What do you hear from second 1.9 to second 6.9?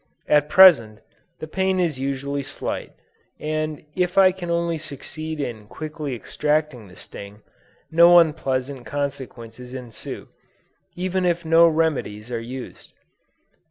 usually slight, and if I can only succeed in quickly extracting